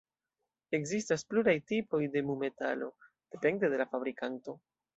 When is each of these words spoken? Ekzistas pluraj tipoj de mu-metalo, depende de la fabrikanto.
Ekzistas 0.77 1.23
pluraj 1.33 1.55
tipoj 1.73 2.01
de 2.17 2.25
mu-metalo, 2.31 2.89
depende 3.37 3.73
de 3.75 3.81
la 3.83 3.91
fabrikanto. 3.95 4.61